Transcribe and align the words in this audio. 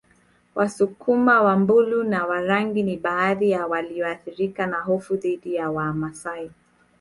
Wasukuma 0.55 1.41
Wambulu 1.41 2.03
na 2.03 2.25
Warangi 2.25 2.83
ni 2.83 2.97
baadhi 2.97 3.51
ya 3.51 3.67
walioathirika 3.67 4.67
na 4.67 4.79
hofu 4.81 5.15
dhidi 5.15 5.55
ya 5.55 5.69
Wamasai 5.71 6.51